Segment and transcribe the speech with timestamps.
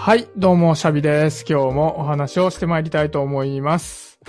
[0.00, 1.44] はい、どうも、シャビです。
[1.46, 4.20] 今日もお話をしてまいりたいと思います。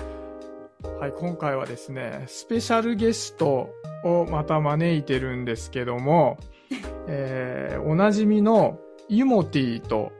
[0.99, 3.69] はい、今回はですね、スペシャルゲスト
[4.03, 6.39] をまた招いてるんですけども、
[7.07, 8.79] えーおなじみの
[9.09, 10.11] ユモティと、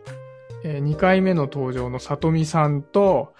[0.63, 3.33] え2回目の登場のさとみさんと、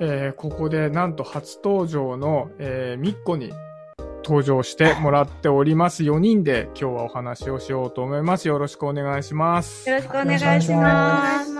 [0.00, 3.54] えーここでなんと初登場の、えーみっこに
[4.22, 6.02] 登場してもらっております。
[6.02, 8.48] 4人で今日はお話をしようと思います。
[8.48, 9.88] よろしくお願いします。
[9.88, 11.53] よろしくお願いします。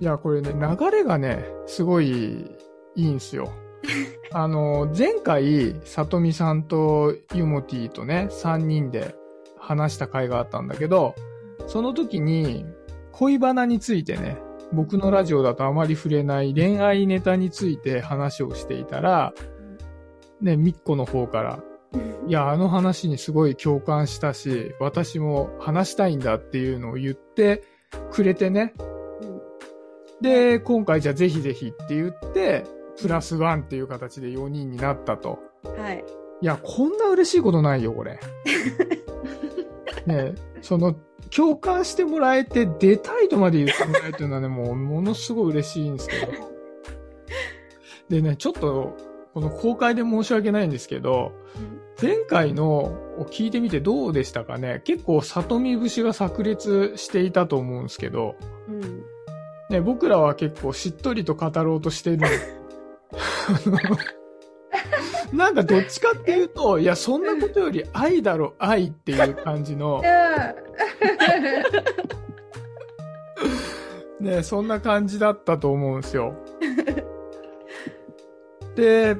[0.00, 2.46] いや、これね、流れがね、すごい
[2.94, 3.50] いいんすよ。
[4.32, 9.14] あの、前回、さとみさんとユモティとね、3人で
[9.58, 11.14] 話した回があったんだけど、
[11.66, 12.66] その時に、
[13.12, 14.38] 恋バナについてね、
[14.72, 19.32] 僕のラジオだとあまり触れない恋愛ネタについて話をしていたら、
[20.40, 21.60] ね、みっこの方から、
[22.26, 27.64] いや、あの話にすごい共感したし、私も話したいんだっていうのを言って
[28.10, 28.74] くれてね、
[30.20, 32.64] で、今回じゃあぜひぜひって言って、
[33.00, 35.38] プラスワンっていう形で4人になったと。
[35.64, 36.04] はい。
[36.40, 38.18] いや、こんな嬉しいことないよ、これ。
[40.06, 40.96] ねえその、
[41.34, 46.32] 共感してもらえて、出たいとまで言ってもらえるというのはね、もう、ものすごい嬉しいんですけど。
[48.08, 48.96] でね、ちょっと、
[49.34, 51.32] この公開で申し訳ないんですけど、
[52.00, 58.36] 前回のを聞いてみてどうでしたかね結構、里見節が炸裂していたと思うんですけど、
[58.68, 59.04] うん。
[59.70, 62.18] ね、僕らは結構しっとりと語ろうとしてる。
[65.32, 70.00] なんかどっちかっていうと、いや、そんなことより愛だろ、愛っていう感じの、
[74.20, 76.34] ね、そんな感じだったと思うんですよ。
[78.74, 79.16] で、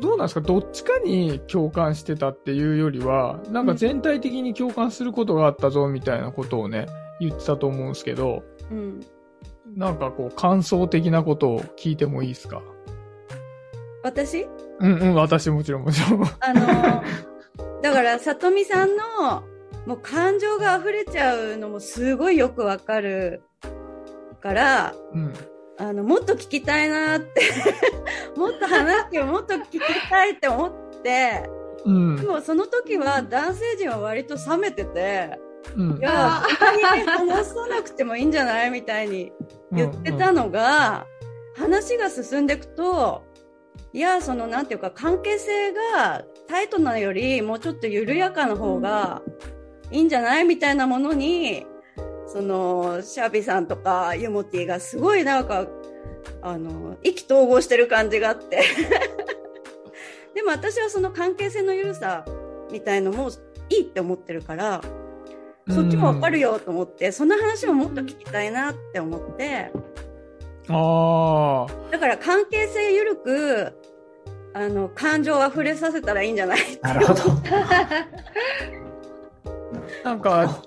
[0.00, 0.40] どうなんですか？
[0.42, 6.86] どっちかに共感してたっていうよりは、なんか全体的に共感することがあったぞみたいなことをね、
[7.18, 9.00] 言ってたと思うんですけど、うん。
[9.76, 12.62] なんかこう感想的なことを聞いてもいいですか？
[14.02, 14.46] 私？
[14.80, 16.24] うんうん、私もちろんもちろん。
[16.40, 17.02] あの、
[17.82, 19.42] だから、さとみさんの、
[19.86, 23.42] もう感情が溢れちゃうのもすごいよくわかる
[24.40, 25.34] から、うん。
[25.78, 27.42] あの、もっと聞きたいなって、
[28.36, 30.72] もっと話してよ、もっと聞きたいって思っ
[31.02, 31.48] て、
[31.84, 32.22] うんで。
[32.26, 35.38] もその時は男性陣は割と冷めてて、
[35.76, 36.00] うんい。
[36.00, 38.70] や、他に話さなくてもいいんじゃない？
[38.70, 39.32] みたいに
[39.72, 41.06] 言ってたのが、
[41.56, 43.22] 話が進んでいくと、
[43.92, 49.22] いや、その、なんていうか、関係性がタイトなより、もうちょっと緩やかな方が
[49.90, 50.44] いいんじゃない？
[50.44, 51.66] みたいなものに、
[52.26, 55.66] その、シャービーさんとかユモティがすごいなんか、
[56.42, 58.62] あの、意気投合してる感じがあって。
[60.34, 62.24] でも私はその関係性の緩さ
[62.70, 63.30] みたいのも
[63.68, 64.80] いいって思ってるから、
[65.70, 69.70] そっちもわかるよと思って、その話ももっと聞きたいなって思って、
[70.68, 71.90] ああ。
[71.90, 73.72] だから関係性緩く、
[74.54, 76.60] あの、感情を溢れさせたらいいんじゃない？
[76.82, 77.20] なるほど。
[80.04, 80.62] なんか、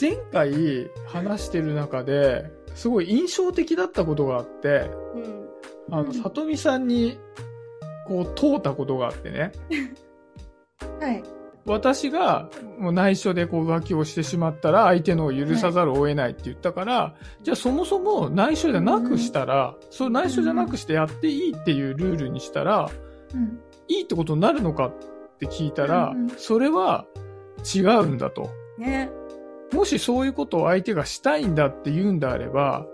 [0.00, 2.44] 前回話してる中で、
[2.74, 5.48] すごい印象的だったことがあって、うん。
[5.90, 7.18] あの、里見さんに、
[8.06, 9.52] こう、通ったことがあってね。
[11.00, 11.22] はい。
[11.66, 12.48] 私が、
[12.78, 22.90] もう内緒でこう浮気をしてしまったら、相手のを許さざるを得ないって言ったから、じゃあそもそも内緒じゃなくしたら、そう内緒じゃなくしてやっていいっていうルールにしたら、
[23.34, 23.60] うん。
[23.88, 24.92] いいってことになるのかっ
[25.38, 27.06] て聞いたら、うんうんそれは
[27.74, 28.50] 違うんだと。
[28.78, 29.10] ね。
[29.72, 32.86] もしそういうことを相手がしたいんだって言うんであれば、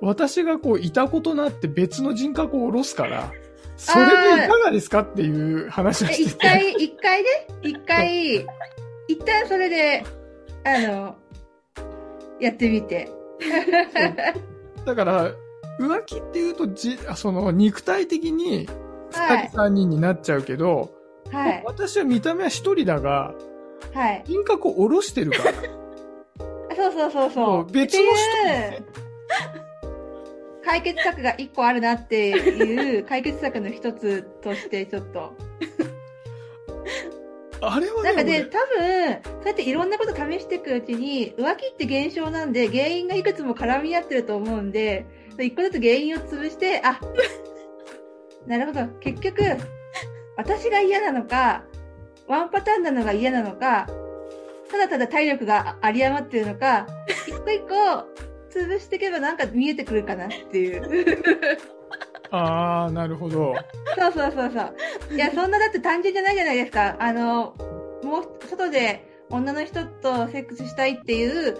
[0.00, 3.32] 私がこういたことなって別の人格を下ろすから、
[3.76, 4.12] それで
[4.44, 6.36] いかがですかっていう話をえ、してて。
[6.36, 7.28] 一回、一回ね、
[7.62, 8.46] 一回、
[9.08, 10.04] 一旦それで、
[10.64, 11.16] あの、
[12.40, 13.08] やってみて。
[14.84, 15.30] だから、
[15.80, 18.68] 浮気っていうとじ、その肉体的に
[19.12, 20.92] はい二人三人になっちゃうけど、
[21.30, 21.62] はい。
[21.66, 23.34] 私は見た目は一人だが、
[23.94, 24.24] はい。
[24.26, 25.50] 人格を下ろしてるから。
[25.50, 27.64] あそうそうそうそそうう。
[27.66, 28.82] 別の人ね
[30.64, 35.34] 解決策が一個あるなっていう解決策の一つとしてちょっと。
[37.64, 45.06] あれはね、なんかね、俺多分、そうやっていろんなこと試していくうちに、浮気って現象なんで、原因がいくつも絡み合ってると思うんで、
[45.38, 46.98] 一個ずつ原因を潰して、あ、
[48.46, 49.42] なるほど、結局、
[50.36, 51.64] 私が嫌なのか、
[52.26, 53.86] ワンパターンなのが嫌なのか、
[54.68, 56.88] ただただ体力が有り余ってるのか、
[57.28, 58.06] 一個一個
[58.54, 61.18] 潰していけばなんか見えてくるかなっていう。
[62.30, 63.54] ああ、なるほど。
[63.98, 64.62] そうそうそうそ
[65.12, 65.14] う。
[65.14, 66.96] いや、そんなだって単純じゃないじゃないですか。
[66.98, 67.54] あの、
[68.02, 71.56] もう、外で女の人とセックスしたいっていう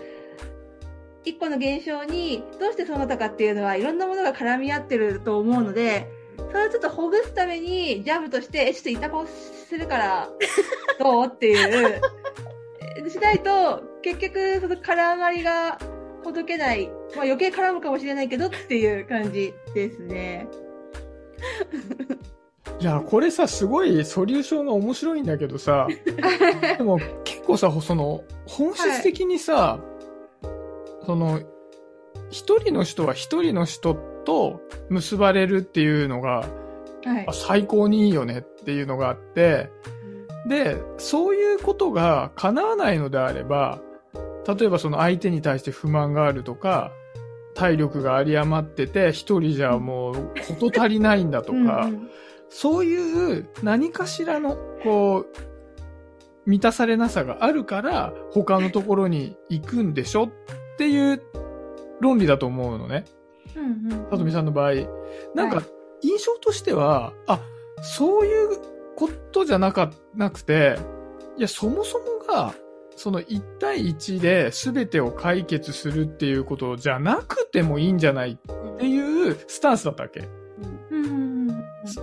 [1.24, 10.28] 一個の現象にどうしてそうなったかっていうのはいろんなものが絡み合ってると思うので、それをちょっとほぐすためにジャブとして、え、ちょっとイタコするから、
[10.98, 11.26] どう？
[11.26, 12.00] っていう、
[13.04, 15.78] えしないと、結局、その絡まりが
[16.22, 20.46] ほどけない、まあ余計絡むかもしれないけどっていう感じですね。
[22.80, 25.86] いや、これさ、すごいソリューションが面白いんだけどさ、
[26.78, 29.78] でも結構さ、その、本質的にさ、
[31.06, 31.40] その、
[32.30, 36.44] 一人の人は一人の人と結ばれるっていうのが、
[37.04, 37.32] はいあ。
[37.32, 39.70] 最高にいいよねっていうのがあって、
[40.48, 43.80] で、そういうことが叶わないのであれば、
[44.46, 46.92] 例えばその相手に対して不満があるとか、
[47.54, 52.10] 体力が有り余ってて、一人じゃもう事足りないんだとか、うんうん
[52.54, 55.26] そういう何かしらの、こう、
[56.44, 60.30] 満たされなさがあるから、他のところに行くんでしょっ
[60.76, 61.22] ていう
[62.02, 63.06] 論理だと思うのね。
[63.56, 64.72] うんうんさとみさんの場合。
[65.34, 65.62] なんかは
[66.02, 67.40] い、印象としては、あ、
[67.80, 68.58] そういう
[68.96, 70.76] ことじゃなか、なくて、
[71.38, 72.54] いや、そもそもが、
[72.96, 80.28] その1対1で全てを解決するっていうことじゃなくてもいいんじゃないっていうスタンスだったわけ。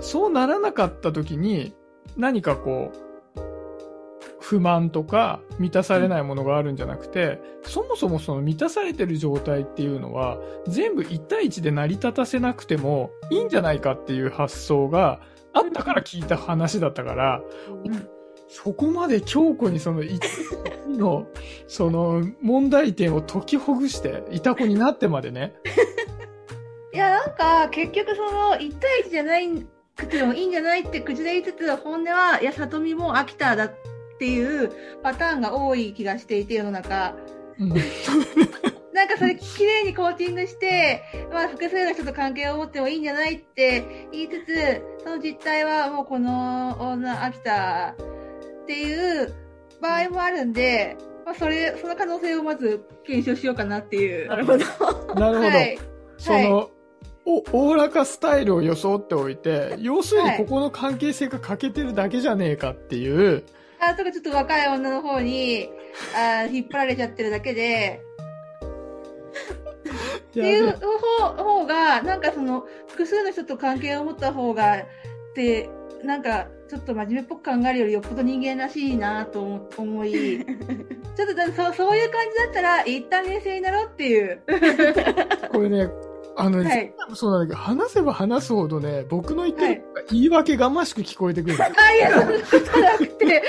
[0.01, 1.73] そうならなかった時に、
[2.17, 3.09] 何かこう、
[4.41, 15.19] 不満とか満たされないものがあるんじゃなくて、そもそもその満たされてる状態っていうのは、全部1対1で成り立たせなくてもいいんじゃないかっていう発想が
[15.53, 17.41] あったから聞いた話だったから、
[18.49, 20.19] そこまで強固にその一
[20.87, 21.27] の、
[21.67, 25.53] その問題点を解きほぐして、いた子になってまでね。
[26.91, 29.47] いや、なんか、結局その、1対1じゃない
[29.95, 33.73] くてもいいんじゃないって口で言いつつ、本音は、いや、里見も飽きただっ
[34.17, 34.71] ていう
[35.03, 37.13] パターンが多い気がしていて、世の中。
[37.59, 37.73] うん
[38.91, 41.01] なんかそれ、綺麗にコーティングして、
[41.31, 47.95] まあ、複数の人と関係を持ってもいいんじゃないって言いつつ、その実態はもうこの女飽きた
[48.69, 49.33] っていう
[49.81, 50.95] 場合もあるんで、
[51.25, 54.27] まあ、それ、その可能性をまず検証しようかなっていう。
[54.27, 54.59] なるほど。
[55.19, 55.49] なるほど。
[55.49, 55.79] はい。
[56.19, 56.69] その、
[57.25, 63.43] お、おおらかスタイルを装っておいて、 要するにここの関係性が欠けてるだけじゃねえかっていう、
[63.79, 65.71] あとかちょっと若い女の方に、
[66.13, 68.01] あー引っ張られちゃってるだけで、
[70.29, 70.79] っていう方
[71.43, 74.83] 方が、なんかその、複数の人と関係を持った方が、っ
[75.33, 75.71] て、
[76.03, 80.45] なんか、ちょっと真面目っぽく考えるよりよっぽど人間らしいなと思思い、
[81.17, 84.43] ちょっとだそうそういう感じだったら、一旦冷静になろうっていう。
[85.51, 85.89] これね、
[86.35, 91.57] あの、はいそうなんだけど、話せば話すほどね、僕の言ってる、はい言い訳がましく聞こえてくる。
[91.59, 93.41] あ、いや、そんなことなくて、いや、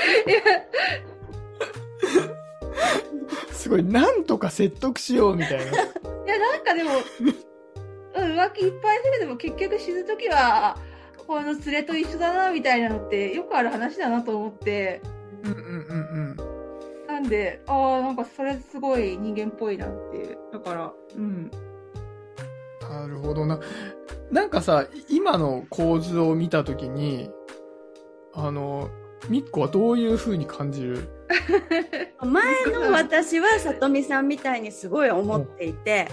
[3.51, 5.63] すごい、なんとか説得しようみたいな。
[5.63, 5.73] いや、
[6.39, 6.91] なんかでも、
[8.15, 10.75] うん、浮気いっぱいするでも結局死ぬときは、
[11.31, 15.01] この連れと一緒だな、みたいなのってよくある話だなと思って、
[15.45, 15.63] うんうんう
[16.33, 16.37] ん
[17.07, 20.37] なんで、ああ、なんかそれすごい人間っぽいなっていう。
[20.51, 21.23] だから、うん。
[21.23, 21.51] うん。
[22.81, 23.61] なるほどな。
[24.29, 27.29] なんかさ、今の構図を見たときに、
[28.33, 28.89] あの、
[29.29, 31.07] みっこはどういう風に感じる？
[32.21, 32.43] 前
[32.73, 36.09] の私は里見さんみたいにすごい思っていて、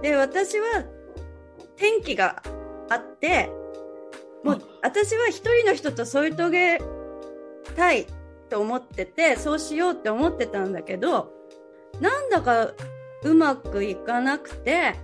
[0.00, 0.82] で、私は
[1.76, 2.42] 天気が
[2.88, 3.50] あって、
[4.44, 6.78] もう私は一人の人と添い遂げ
[7.74, 8.06] たい
[8.48, 11.32] と思ってて、そうしようって思ってたんだけど、
[12.00, 12.72] なんだか
[13.22, 14.94] うまくいかなくて、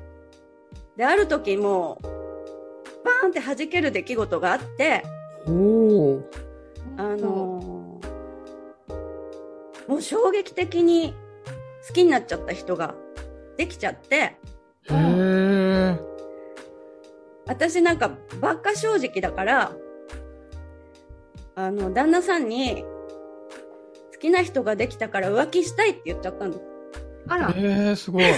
[0.97, 2.05] で、ある時もう、
[3.05, 5.03] バーンって弾ける出来事があって、
[6.97, 7.81] あのー
[9.91, 11.15] もう衝撃的に
[11.89, 12.95] 好きになっちゃった人が
[13.57, 14.37] できちゃって、へ
[14.89, 15.50] え。
[17.51, 19.73] 私なんかばっか正直だから、
[21.57, 22.85] あの、旦那さんに、
[24.13, 26.63] 好きな人ができたから浮気したいって言っちゃったんです。
[27.27, 28.23] あら、へえ、すごい。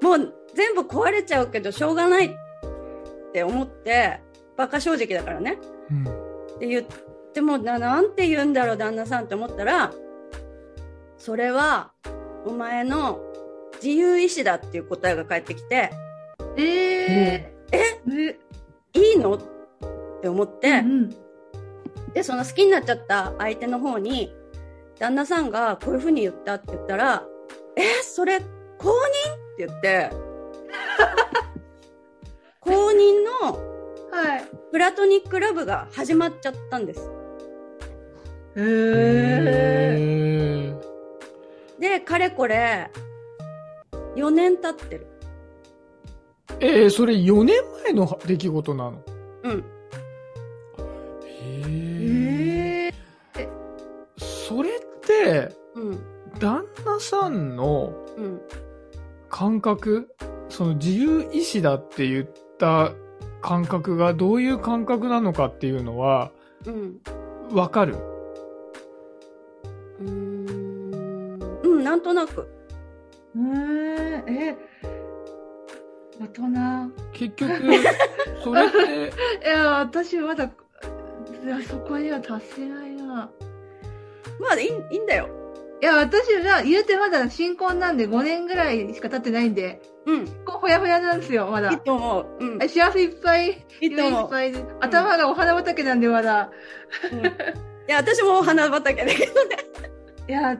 [0.00, 2.30] もう全部壊れちゃうけどしょうがないっ
[3.32, 4.20] て思って、
[4.56, 5.58] バカ正直だからね。
[5.90, 6.04] うん。
[6.04, 6.06] っ
[6.60, 6.84] て言っ
[7.32, 9.92] てもな、なんて言うんだろう、旦那さんって思ったら、
[11.16, 11.90] それは、
[12.46, 13.18] お前の
[13.82, 15.90] 自由意志だっていう答えが返ってきて、
[16.56, 18.30] えええー。
[18.30, 18.38] え、
[18.94, 19.34] いいの？
[19.34, 19.40] っ
[20.20, 21.10] て思って、うん。
[22.12, 24.34] で、その好きになっちゃった相手の方に、
[24.98, 27.22] 旦那さんがこういう風に言ったって言ったら、
[27.76, 28.40] え、それ、
[28.78, 28.90] 公認？
[28.90, 28.94] っ
[29.56, 30.10] て言って、
[32.60, 33.68] 公認の
[34.10, 34.44] はい。
[34.72, 37.10] プラトニックラブが始まっちゃったんです。
[38.56, 38.62] へえ。
[38.62, 38.62] へ
[41.78, 41.78] え。
[41.78, 42.90] で、かれこれ、
[44.16, 45.06] 4年経ってる。
[46.60, 49.02] えー、それ4年前の出来事なの？
[49.44, 49.64] うん。
[51.24, 52.92] へえ。
[53.38, 53.48] え
[54.16, 54.72] それっ
[55.06, 56.00] て、うん。
[56.38, 58.40] 旦那さんのうん。
[59.28, 60.08] 感覚、
[60.48, 62.26] その自由意志だって言っ
[62.58, 62.92] た
[63.40, 66.32] 感覚がどういう感覚なのかっていうのは、
[66.66, 67.00] うん。
[67.52, 67.94] わかる？
[70.00, 71.38] うーん。
[71.62, 72.48] うん、なんとなく。
[73.36, 74.56] うーん、え、
[76.18, 76.92] 大人。
[77.12, 77.52] 結局、
[78.42, 79.12] それって、
[79.46, 80.48] いや、私まだ、い
[81.48, 83.30] やそこには達せないな。
[84.40, 85.28] まあ、いいいいんだよ。
[85.80, 90.26] いや、私は、言うてまだ新婚なんで5年ぐらいしか経ってないんで、うん。
[90.46, 91.78] ほやほやなんですよ、まだいい。
[91.78, 92.44] と思う。
[92.44, 92.68] うん。
[92.68, 94.26] 幸せいっぱい、いいと夢い思う。
[94.26, 96.50] っぱいで、頭がお花畑なんでまだ。
[97.12, 99.56] うんいや、私もお花畑だけどね。
[100.28, 100.54] いや、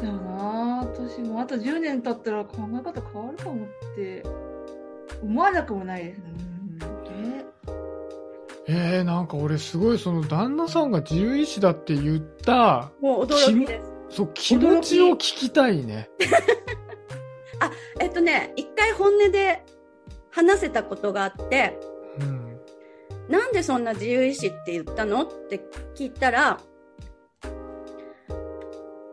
[0.00, 4.22] でもな私もあと10年経ったら考え方変わるかもって、
[5.22, 6.20] 思わなくもないです。
[6.20, 7.44] うん、
[8.68, 14.16] ええー、なんか俺すごいその旦那さんが自由意志だって言った、もう驚きです。
[14.16, 16.08] そう、気持ちを聞きたいね。
[18.00, 19.64] えっとね、一回本音で
[20.30, 21.78] 話せたことがあって、
[22.20, 22.60] うん。
[23.28, 25.22] なんでそんな自由意志って言ったの？
[25.22, 25.60] って
[25.94, 26.60] 聞いたら、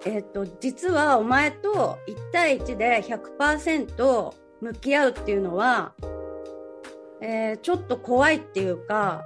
[0.06, 5.94] えっ、と、実はお前と1対1で100%向き合うっていうのは、
[7.22, 9.24] えーちょっと怖いっていうか、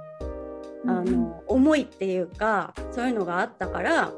[0.86, 4.12] あの、重いっていうか、そういうのがあったから、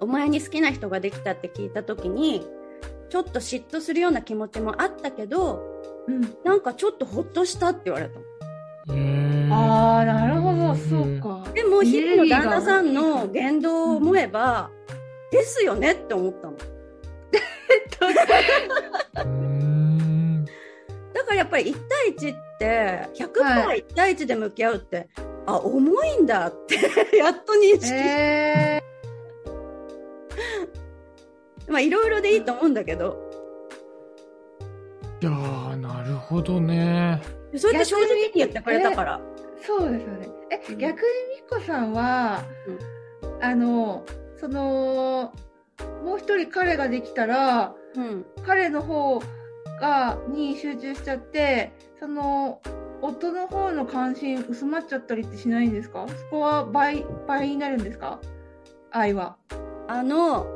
[0.00, 2.46] お前に好きな人ができたって聞いた時に、
[3.08, 5.62] ちょっと嫉妬するような気持ちもあったけど、
[6.08, 6.36] うん。
[6.44, 8.18] なんかちょっとほっとしたって言われた
[9.54, 11.20] ああ、なるほど、そう。
[11.20, 11.44] か。
[11.54, 14.70] でも、日々の旦那さんの言動を思えば、
[15.30, 16.54] ですよねって思ったの。
[21.62, 21.76] り1
[22.18, 25.08] 対1って、は 100%1 対1で向き合うって、
[25.46, 26.74] あ、重いんだって、
[27.16, 27.92] やっと認識
[31.68, 33.30] まあいろいろでいいと思うんだけど、
[35.22, 37.22] いやー、なるほどね。
[37.56, 39.20] そうやって正直に言ってくれたから。
[39.20, 39.22] ー、
[39.64, 40.28] そうですよね。
[40.50, 40.98] え、うん逆にみっ
[41.48, 42.42] こさんは、
[43.40, 44.04] あの、
[44.40, 45.32] その、
[46.04, 48.26] もう一人彼ができたら、うん。
[48.44, 49.22] 彼の方
[49.82, 52.62] が、に集中しちゃって、その、
[53.02, 56.06] 夫の方の関心薄まっちゃったりってしないんですか？
[56.08, 58.20] そこは倍、倍になるんですか？
[58.92, 59.36] 愛は。
[59.88, 60.46] あの、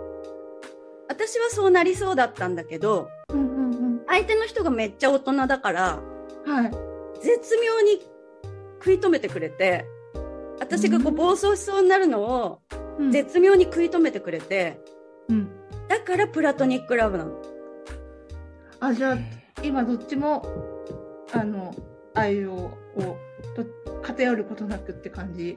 [1.08, 4.00] 私はそうなりそうだったんだけど、うんうんうん。
[4.06, 6.00] 相手の人がめっちゃ大人だから、
[6.46, 6.70] はい。
[7.20, 8.00] 絶妙に
[8.78, 9.84] 食い止めてくれて、
[10.60, 12.60] 私がこう暴走しそうになるのを
[12.98, 14.78] うん絶妙に食い止めてくれて、
[15.28, 15.48] うん。
[15.88, 17.42] だからプラトニックラブなの。
[18.86, 19.18] あ、じゃあ、
[19.62, 20.46] 今どっちも、
[21.32, 21.74] あの、
[22.14, 23.18] 愛を、を、
[23.54, 23.66] と
[24.02, 25.56] 偏ることなくって感じ？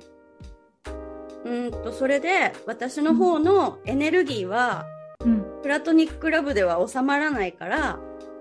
[1.45, 4.85] うーんと、それで私の方のエネルギーは、
[5.23, 5.45] うん。
[5.61, 7.99] プラトニックラブでは収まらないから、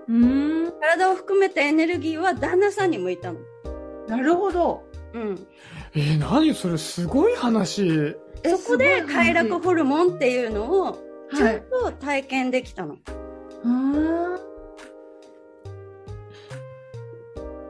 [0.09, 0.73] うーん。
[0.81, 3.41] 体を含めたエネルギーは旦那さんに向いたの。
[4.09, 4.85] なるほど。
[5.13, 5.47] うん。
[5.95, 8.17] えー、何それすごい話。
[8.45, 10.99] えそこで快楽ホルモンっていうのを
[11.35, 11.63] ちゃんはい。
[11.71, 12.97] と体験できたの。
[13.65, 14.38] あ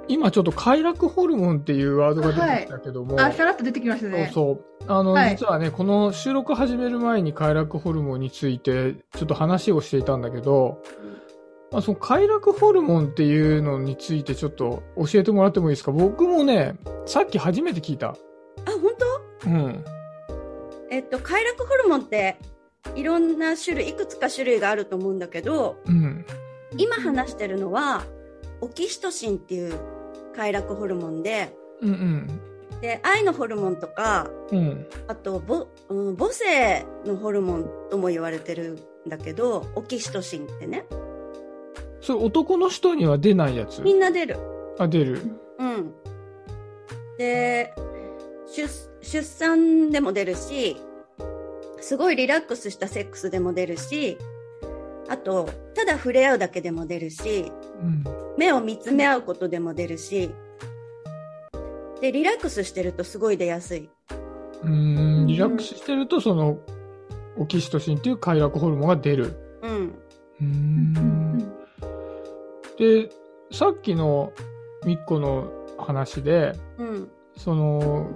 [0.08, 4.30] 今ちょっと快楽ホルモンっていうワードが出てきたけども、ーあ、さらっと出てきましたそうね。
[4.32, 4.64] そう。
[4.86, 10.82] あの、はい実はね、この収録始める前に快楽ホルモンについてちょっと話をしていたんだけど、
[11.70, 15.92] まあ、その快楽ホルモンっていうのについてちょっと教えてもらってもいいですか？
[15.92, 18.08] 僕もね、さっき初めて聞いた。
[18.08, 18.16] あ、
[18.66, 18.92] 本
[19.44, 19.50] 当？
[19.50, 19.84] うん。
[20.90, 22.38] えっと、快楽ホルモンって
[22.96, 26.24] いろんな種類、いくつか種類があると思うんだけど、うん。
[26.78, 28.04] 今話してるのは、
[28.62, 29.78] オキシトシンっていう
[30.38, 31.52] 快楽ホルモンで、
[31.82, 32.40] うんうん。
[32.80, 34.86] で、愛のホルモンとか、うん。
[35.08, 40.86] あと、ぼ、うん、母性のホルモンとも言われてるんだけど、オキシトシンってね、
[42.00, 43.82] それ男の人には出ないやつ？
[43.82, 44.36] みんな出る。
[44.78, 45.20] あ、出る。
[45.58, 45.92] うん。
[47.18, 47.74] で、
[48.46, 48.68] 出、
[49.02, 50.76] 出産でも出るし、
[51.80, 54.16] すごいリラックスしたセックスでも出るし、
[55.08, 58.04] あと、ただ触れ合うだけでも出るし、うん。
[58.36, 60.30] 目を見つめ合うことでも出るし、
[62.00, 63.90] で、リラックスしてるとすごい出やすい。
[64.62, 66.58] うーん、リラックスしてると、その、
[67.36, 69.36] オキシトシンっていう快楽ホルモンが出る。
[69.62, 69.94] うん。
[70.40, 70.46] うん
[70.92, 71.38] ん。
[72.78, 73.10] で、
[73.52, 74.32] さっきの
[74.84, 77.10] みっこの話で、うん。
[77.36, 78.10] その、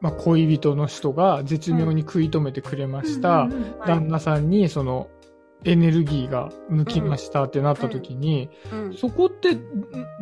[0.00, 3.42] まあ、恋人の人が絶妙に食い止めてくれました。
[3.42, 5.08] うんうんうんはい旦那さんに、その、
[5.64, 8.94] エネルギーが抜きましたってなった時に、うん。
[8.94, 9.60] そこって、ん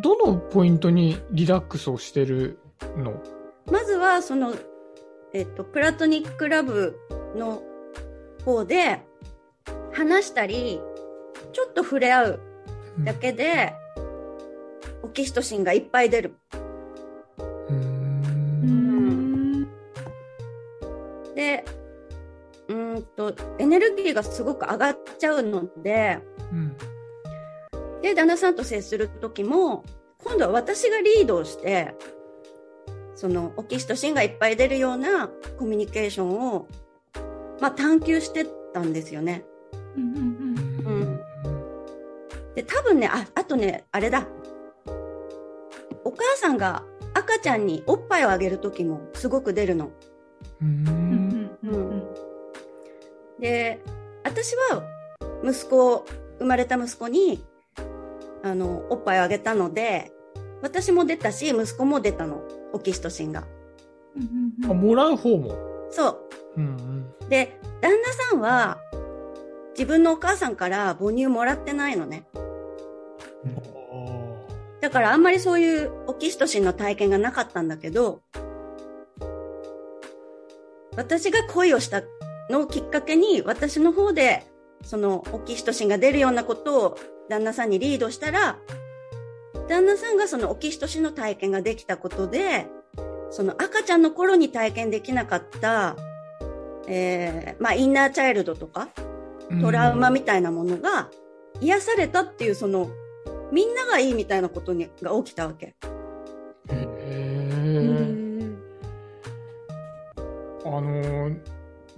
[0.03, 2.59] どのポイントにリラックスをしてる
[2.97, 3.23] の？
[3.71, 4.55] まずは、その、
[5.33, 6.99] えっと、プラトニックラブ
[7.37, 7.63] の
[8.45, 9.03] 方で、
[9.93, 10.81] 話したり、
[11.53, 12.41] ちょっと触れ合う
[13.01, 13.75] だけで、
[15.03, 16.35] オキシトシンがいっぱい出る。
[17.39, 19.69] うーん。
[21.35, 21.65] で、
[22.97, 26.19] うーんと、エネルギーがすごく上がっちゃうので、
[26.53, 26.77] うん。
[28.03, 29.85] で、旦那さんと接するときも、
[30.25, 31.95] 今度は私がリードをして、
[33.15, 36.69] そのオキシトシンがいっぱい出るようなコミュニケーションを、
[37.61, 39.45] まあ探求してったんですよね。
[39.97, 41.21] うんうんうん
[42.55, 44.27] で、多分ね、あ、あとね、あれだ。
[46.05, 46.85] お母さんが
[47.15, 49.91] 赤ちゃんにおっぱいをあげるときもすごく出るの。
[50.63, 52.16] うんうん
[53.41, 53.83] で、
[54.25, 54.83] 私は
[55.45, 56.05] 息子、
[56.39, 57.45] 生まれた息子に、
[58.43, 60.13] あの、おっぱいをあげたので、
[60.63, 62.43] 私も出たし、息子も出たの。
[62.73, 63.45] オキシトシンが。
[64.17, 65.55] うんあ、もらう方も？
[65.91, 66.19] そ
[66.57, 67.29] うんう。
[67.29, 68.79] で、旦那さんは、
[69.73, 72.27] 自分のお母さんから母乳もらってないのね。
[73.45, 74.81] うん。
[74.81, 78.23] だからあんまりそういうオキシトシンの体験がなかったんだけど、
[80.97, 82.03] 私が恋をした
[82.51, 84.47] のをきっかけに、私の方で、
[84.83, 86.99] そのオキシトシンが出るようなことを
[87.29, 88.59] 旦那さんにリードしたら、
[89.69, 92.67] 旦那さんがそのオキシトシンの体験ができたことで、
[93.31, 95.97] その赤ちゃんの頃に体験できなかった、
[96.89, 98.89] えー、まあ、インナーチャイルドとか、
[99.61, 101.11] トラウマみたいなものが
[101.61, 102.91] 癒されたっていう、その、
[103.51, 105.75] みんながいいみたいなことにが起きたわけ。
[110.69, 111.41] あのー、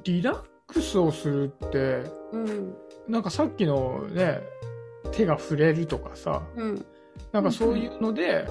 [0.08, 2.74] リラックスをするって、うん。
[3.06, 4.40] なんかさっきのね、
[5.12, 6.87] 手が触れるとかさ、うん。
[7.33, 8.46] なんかそういうので、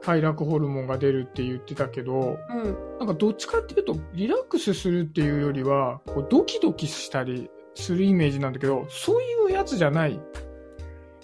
[0.00, 2.98] 快楽ホルモンが出るって言ってたけど、うん。
[2.98, 10.20] なんかどっちかっていうと、リラックスするっていうよりは、こうドキドキしたりするイメージなんだけど、そういうやつじゃない。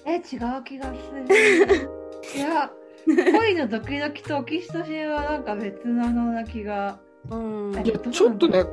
[0.06, 0.20] え、違う
[0.64, 1.90] 気がする。
[2.37, 2.70] いや、
[3.06, 7.00] 恋のドキドキとオキシトシンはなんか別なのな気が。
[7.28, 7.72] うん。
[7.85, 8.64] いや、ちょっとね、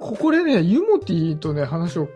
[0.00, 2.08] ここでね、ユモティとね、話を、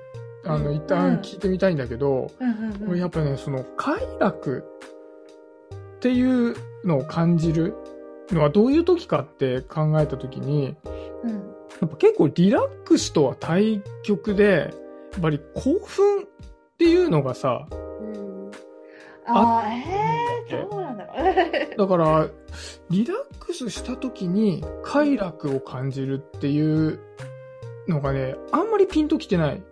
[0.45, 2.87] あの、うん一旦聞いてみたいんだけど、うんうんうん。
[2.87, 4.65] これやっぱね、その、快楽
[5.97, 7.75] っていうのを感じる
[8.31, 10.77] のはどういう時かって考えた時に、
[11.25, 11.31] うん。
[11.81, 14.71] やっぱ結構リラックスとは対極で、
[15.13, 16.27] やっぱり興奮っ
[16.79, 18.51] ていうのがさ、うん。
[19.27, 21.05] あー、えー、どうなんだ。
[21.07, 21.13] ろ
[21.75, 21.77] う。
[21.77, 22.29] だから、
[22.91, 27.01] リラックスした時に快楽を感じるっていう
[27.89, 29.63] のがね、あんまりピンときてない。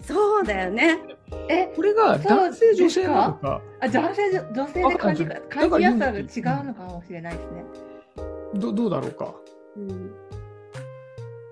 [0.00, 1.00] そうだよね。
[1.48, 7.64] え、これが男性女性なのか、あ男性女性で感じあ感じやすさが違うのかもしれないですね。
[8.54, 9.34] どどうだろうか？
[9.76, 10.14] うん。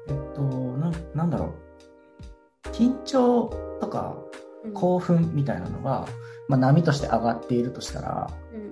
[0.08, 2.68] えっと、ななんだろう。
[2.68, 3.50] 緊張
[3.80, 4.16] とか
[4.74, 6.06] 興奮みたいなのが、
[6.48, 8.70] まあ、波として上がっているとしたら、うん。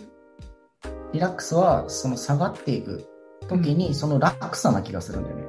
[1.13, 3.05] リラックスはその下がっていく
[3.49, 5.45] 時に、その落差な気がするんだよね。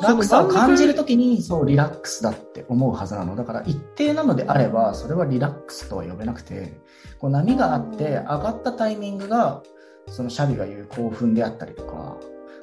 [0.00, 3.36] 落差を感じる時に、そう、リラックスだって思うはずなの。
[3.36, 6.80] だから、一定なのであれば、それはリラックスとは呼べなくて、
[7.18, 9.62] こう波があって、上がったタイミングが、
[10.08, 12.16] そのシャビが言う興奮であったりとか、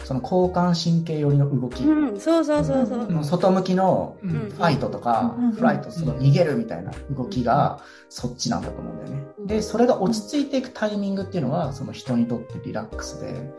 [0.03, 2.19] その交感神経寄りの動き、うん。
[2.19, 3.07] そうそうそうそう。
[3.09, 9.23] うん外向きのファイトとかうん、フライト、その逃げるみたいな動きが、そっちなんだと思うんだよね。
[9.45, 13.53] で、それが落ち着いていくタイミングっていうのは、その人にとってリラックスで、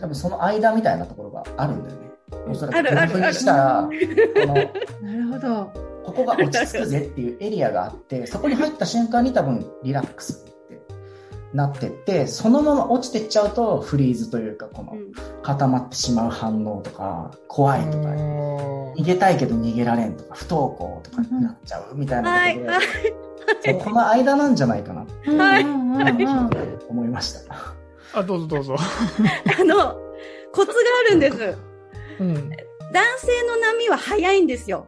[0.00, 2.10] 多分その間みたいなところがあるんだよね。
[2.48, 5.90] おそらく、こういうふうにしたら、この、なるほど。
[6.04, 10.80] ここが落ち着くぜっていうエリアがあって、そこに入った瞬間に多分リラックスって
[11.52, 15.12] なってって、そのまま落ちてっちゃうとフリーズというか、このうん
[15.42, 18.60] 固まってしまう反応とか、怖いとか、うん
[18.94, 22.54] 逃げたいけど逃げられんとか、不登校とかになっちゃうみたいなはい。
[22.56, 22.82] ことで、はい。
[23.64, 25.12] そうこの間なんじゃないかなって
[26.88, 27.54] 思いました。
[28.14, 28.76] あ、どうぞどうぞ。
[28.78, 29.96] あの、
[30.52, 30.74] コツが
[31.08, 31.69] あるんです。
[32.20, 32.50] うん。
[32.92, 34.86] 男性の波は早いんですよ。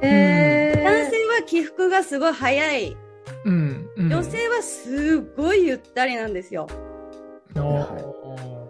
[0.00, 2.96] えー、男性は起伏がすごい早い。
[3.44, 3.90] うん。
[3.96, 6.66] うん女性はすごいゆったりなんですよ。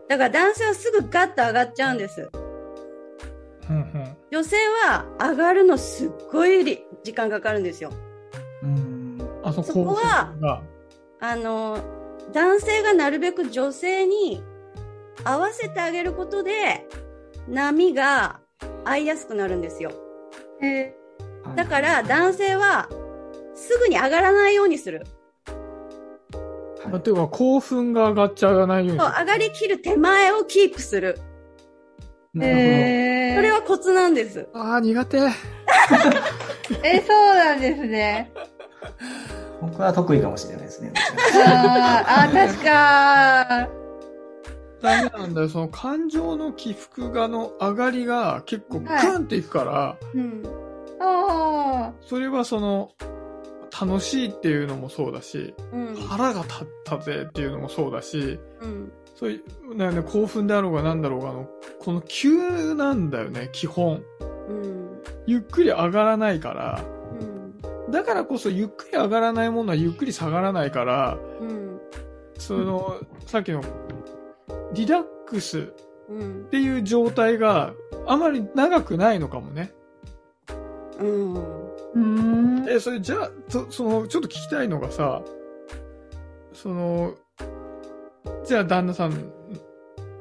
[0.09, 2.31] だから男性はすぐガッと上がっちゃうんです。
[3.71, 7.91] うんうん女性は上がるのすっごいり時間かかるんですよ。
[8.63, 9.19] うん。
[9.45, 10.63] あ、そそここはが、
[11.21, 11.79] あの、
[12.33, 14.43] 男性がなるべく女性に
[15.23, 16.87] 合わせてあげることで、
[17.49, 18.41] 波が
[18.85, 19.93] 合いやすくなるんですよ。
[20.63, 20.95] え
[21.45, 22.89] はいだから男性は
[23.55, 25.05] すぐに上がらないようにする。
[26.83, 29.13] はい例えば興奮が上がっちゃわないようにそう。
[29.19, 31.19] 上がりきる手前をキープする。
[32.35, 34.49] なるえー、それはコツなんです。
[34.53, 35.19] ああ、苦手。
[36.83, 38.31] え、そうなんですね。
[39.63, 40.93] 僕は得意かもしれないですね。
[41.47, 43.84] あーあー、確か。
[44.85, 45.49] ダメなんだよ。
[45.49, 50.43] その感情の起伏がの上がりが結構グーンっていくから、うん。
[51.01, 52.93] あそれはその、
[53.81, 55.95] 楽しいっていうのもそうだし、うん。
[55.97, 58.93] 腹が立ったぜっていうのもそうだし、うん。
[59.17, 61.49] そういう、ね、興奮であろうがなんだろうが、あの、
[61.81, 64.03] この急なんだよね、基本。
[64.49, 65.03] うん。
[65.27, 66.85] ゆっくり上がらないから、
[67.21, 67.91] うん。
[67.91, 71.81] だからこそゆっくり上がらないものはゆっくり下がらないから、うん。
[72.39, 73.63] その、さっきの、
[74.75, 75.63] リラックスっ
[76.11, 76.45] うん。
[76.51, 77.73] ていう状態が
[78.07, 79.73] あまり長くないのかもね。
[81.01, 81.37] うん。
[81.37, 81.41] あ。
[81.95, 82.69] うーん。
[82.69, 85.23] え、それじゃあ、そその、ちょっと聞きたいのがさ、
[86.53, 87.15] その、
[88.45, 89.33] じゃあ旦那さん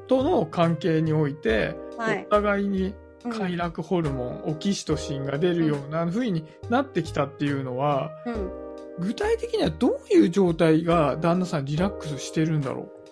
[0.06, 2.30] との関係において、はいお。
[2.30, 8.50] 互いにうん快楽ホルモン、オキシトシンが出るような風になってきたっていうのは、うん。
[8.98, 12.84] 具体的にはどういう状態が旦那さんリラックスしてるんだろう？
[12.84, 13.03] まあ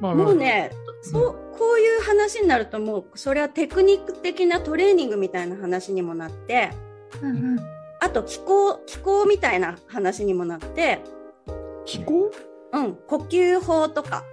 [0.00, 0.70] もうね、
[1.02, 6.70] そう、こういう話になるともう、それはテクニック的なトレーニングみたいな話にもなって、
[7.22, 7.60] うんうん。
[8.00, 11.00] あと気候、気候みたいな話にもなって、
[11.84, 12.30] 気候？
[12.72, 14.24] うん、呼吸法とか、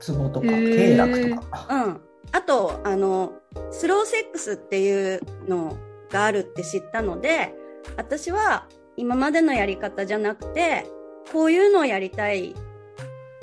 [0.00, 1.66] ツボとか、経絡とか。
[1.70, 2.00] うん。
[2.32, 3.32] あと、あの、
[3.72, 5.76] スローセックスっていうの
[6.10, 7.52] があるって知ったので、
[7.96, 10.86] 私は今までのやり方じゃなくて、
[11.32, 12.54] こういうのをやりたいっ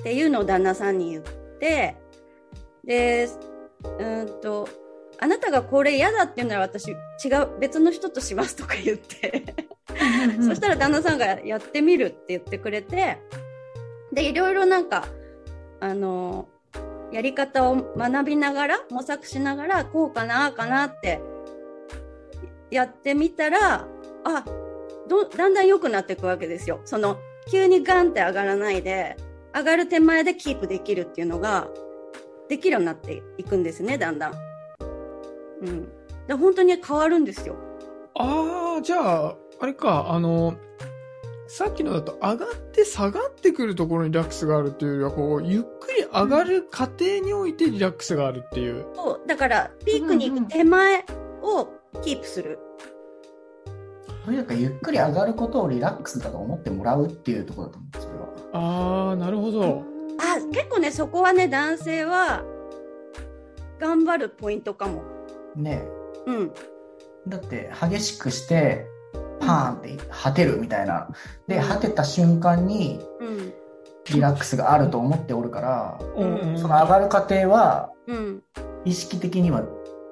[0.04, 1.24] ていうのを旦那さんに言っ
[1.60, 1.96] て、
[2.84, 3.30] で、
[3.84, 4.68] うーんと、
[5.20, 6.94] あなたがこれ嫌だって言うなら私違
[7.44, 9.56] う、別の人としますとか言って、
[10.42, 13.18] そしたら旦那さんがやってみるって言ってくれて、
[14.12, 15.08] で、いろいろなんか、
[15.80, 16.48] あの、
[17.12, 21.22] やり方を学びながら、模索しながら、こうかな、かなって、
[22.70, 23.88] やってみたら、
[24.24, 24.46] あ、
[25.08, 26.82] ど、だんだん良くなっていくわけですよ。
[26.86, 27.18] その、
[27.50, 29.16] 急にガンって上がらないで、
[29.58, 31.68] 上がる手前でキープできるっていうのが、
[32.48, 34.34] できるようになっていくんですね、だんだん。
[35.62, 35.90] うん。
[36.28, 37.56] で本当に変わるんですよ。
[38.16, 40.56] ああ、じゃあ、あれか、あの、
[41.48, 48.86] さっきのだと上がって下がってくるところにリラックスがあるっていうよりは、こう、ゆっくり上がる過程においてリラックスがあるっていう。
[48.96, 51.06] そうだから、ピークに行く手前
[51.42, 51.68] を
[52.04, 52.60] キープする。
[54.26, 58.17] というか、ゆっくり上がることをリラックスだと思ってもらうっていうところだと思う、それは。
[58.54, 59.84] ああ、なるほど。
[60.20, 62.44] あ、結構ね、そこはね、男性は、
[63.80, 65.04] 頑張るポイントかも。
[65.56, 65.84] ね
[66.26, 66.52] うん。
[67.28, 68.86] だって、激しくして、
[69.40, 71.10] パーンって果てるみたいな。
[71.48, 73.54] で、果てた瞬間にうん。
[74.14, 78.44] リラックスがあると思っておるから、うんうんその上がる過程はうん。
[78.86, 79.64] 意識的には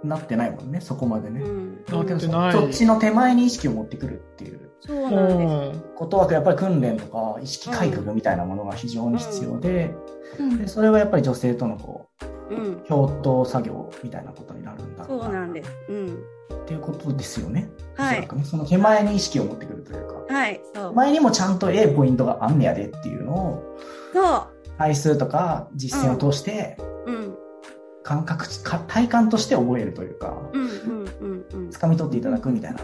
[0.04, 1.41] なってないもんね、そこまでね。
[1.41, 1.84] うん。
[1.88, 5.80] そっちの手前に意識を持ってくるっていうそうなんです。
[5.95, 9.95] ことはやっぱり訓練とか意識改革みたいなものが非常に必要で,、
[10.39, 12.08] うんでそれはやっぱり女性とのこ
[12.50, 12.58] うん。
[12.76, 15.71] う共闘作業みたいなことになるんだろそうなんです。
[15.89, 16.19] うん。
[16.63, 17.69] っていうことですよね。
[17.95, 18.28] はい。
[18.32, 20.62] おその手前に意識を持ってくるというかはい。
[20.74, 20.95] そう手。
[20.95, 23.78] 前にもちゃんとええポイントがあんねやでっていうのを
[24.13, 27.12] そ回数とか実践を通してう。
[27.12, 27.38] うん。
[28.04, 30.62] 感覚か体感として覚えるというかうん。
[30.62, 30.69] うん。
[30.69, 31.45] うん。
[31.54, 31.69] うん。
[31.69, 32.82] 掴み取っていただくみたいな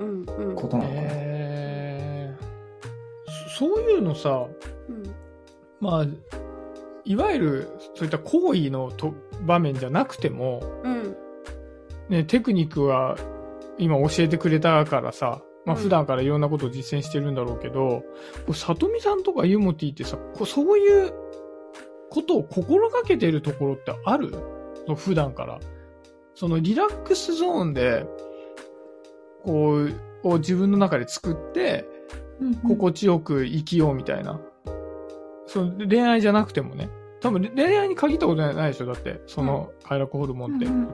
[0.00, 0.26] うん。
[0.48, 0.54] うん。
[0.54, 1.00] ことなのかな。
[1.02, 1.17] えー
[3.58, 4.46] そそういうのさ、
[4.88, 5.02] うん。
[5.80, 6.06] まあ、
[7.04, 9.14] いわゆるそういった行為のと
[9.46, 11.16] 場面じゃなくても、うん。
[12.08, 13.16] ね、テクニックは
[13.78, 18.02] 今教えてくれたからさ、まあうん普段からいろんなことを実践してるんだろうけど、
[18.46, 21.12] こう里見さんとかユモティってさ、こうそういう
[22.10, 24.30] ことを心がけてるところってある？
[24.86, 25.60] の普段から。
[26.34, 28.06] そのリラックスゾーンで、
[29.42, 29.92] こう、
[30.22, 31.84] を自分の中で作って、
[32.66, 34.40] 心地よく生きようみたいな。
[35.46, 36.90] その恋愛じゃなくてもね。
[37.20, 40.66] 多分恋愛に限ったことないでしょだって、その快楽ホルモンって。
[40.66, 40.88] うんうん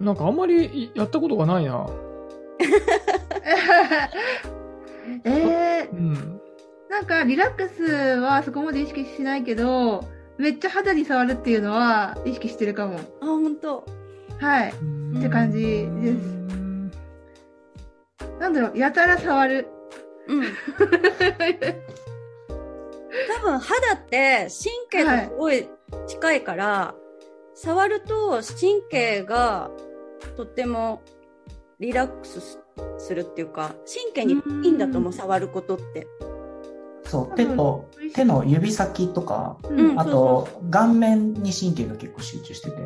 [0.00, 0.06] うん。
[0.06, 1.86] なんかあんまりやったことがないな。
[5.24, 6.40] えー、うん。
[6.88, 7.82] なんかリラックス
[8.20, 10.04] はそこまで意識しないけど、
[10.38, 12.98] めっちゃ肌に触るっていうのは意識してるかも。
[13.20, 13.84] あ、本当。
[14.40, 14.70] はい。
[14.70, 14.72] っ
[15.20, 16.59] て感じです
[18.40, 19.68] なんだろう、やたら触る。
[20.26, 20.44] うん。
[23.28, 24.48] 多分肌って
[24.90, 25.68] 神経とすごい
[26.06, 26.94] 近いから、
[27.54, 29.70] 触ると神経が
[30.36, 31.02] とっても
[31.78, 32.58] リラックス
[32.98, 33.74] するっていうか、
[34.12, 36.06] 神経にいいんだと思う、触ることって。
[37.04, 42.76] そう、手と、手の指先とか、うんあと、顔面に神経が結構集中してて、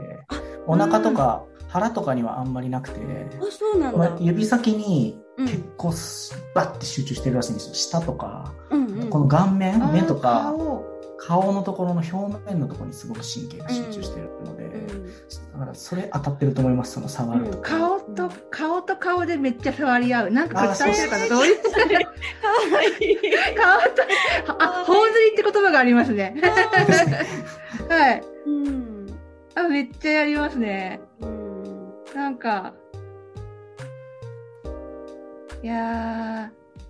[0.67, 3.01] お腹とか腹とかにはあんまりなくて、
[3.41, 4.17] あ、そうなんだ。
[4.21, 7.75] 指先にうん結構スバッて集中してるらしいんですよ。
[7.75, 10.85] 舌とか、うんうんこの顔面、目とか、顔
[11.19, 12.15] 顔のところの表
[12.47, 15.05] 面のところにすごく神経が集中してるので、うん
[15.53, 17.79] だからそれ当たってると思います、その触るとか。
[17.79, 20.31] 顔と、顔と顔でめっちゃ触り合う。
[20.31, 21.29] なんか伝えてるかな？
[21.29, 21.69] どういうか
[22.77, 23.19] わいい。
[23.57, 26.37] 顔と、あ、頬ずりって言葉がありますね。
[27.89, 28.23] はい。
[28.47, 28.84] うん。
[29.55, 31.01] あ、めっちゃやりますね。
[31.21, 32.75] うんなんか、
[35.63, 35.75] いや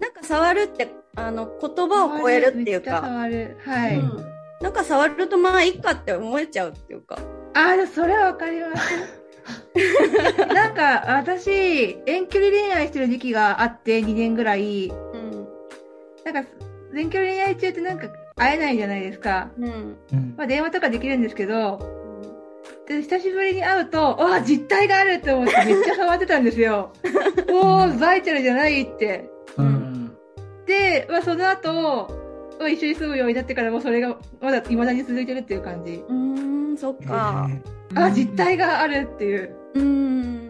[0.00, 1.88] なんか触るって、あの、言ー。
[1.88, 3.56] 葉を超えるっていうめっちゃか、触る。
[3.64, 3.98] はい。
[3.98, 7.18] うんなんか触るとまあいいかって思えちゃうっていうか。
[7.52, 8.94] あ、でもそれはわかります。
[10.54, 14.86] なんか、私、遠距離恋愛してる時期があって、2年ぐらい。
[14.88, 15.46] うん。
[16.24, 16.50] なんか、
[16.96, 19.50] 遠距離恋愛中ってなんか会えないじゃないですか。
[19.58, 19.96] うん。
[20.12, 21.78] うんまあ電話とかできるんですけど、
[22.86, 26.92] で久しぶりに会うと、あ、実体があるって思って めっちゃ触ってたんですよ。
[27.48, 29.30] おー、バイタルじゃないって。
[29.56, 29.94] うん
[30.66, 32.08] で、まあその後、
[32.58, 36.02] まあ一緒に住むようになってからもそれがまだ未だに続いてるっていう感じ。
[36.08, 37.48] うーん、そっか。
[37.94, 39.56] あ、実体があるっていう。
[39.74, 40.43] うーん。